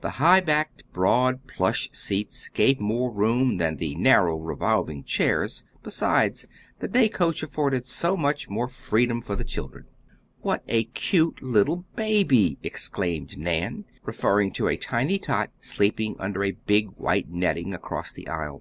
The 0.00 0.10
high 0.10 0.40
back, 0.40 0.82
broad 0.92 1.48
plush 1.48 1.90
seats 1.90 2.48
gave 2.48 2.78
more 2.78 3.10
room 3.10 3.56
than 3.56 3.78
the 3.78 3.96
narrow, 3.96 4.36
revolving 4.36 5.02
chairs, 5.02 5.64
besides, 5.82 6.46
the 6.78 6.86
day 6.86 7.08
coach 7.08 7.42
afforded 7.42 7.84
so 7.84 8.16
much 8.16 8.48
more 8.48 8.68
freedom 8.68 9.20
for 9.20 9.34
children. 9.42 9.86
"What 10.40 10.62
a 10.68 10.84
cute 10.84 11.42
little 11.42 11.84
baby!" 11.96 12.58
exclaimed 12.62 13.36
Nan, 13.36 13.84
referring 14.04 14.52
to 14.52 14.68
a 14.68 14.76
tiny 14.76 15.18
tot 15.18 15.50
sleeping 15.60 16.14
under 16.20 16.44
a 16.44 16.52
big 16.64 16.90
white 16.90 17.28
netting, 17.30 17.74
across 17.74 18.12
the 18.12 18.28
aisle. 18.28 18.60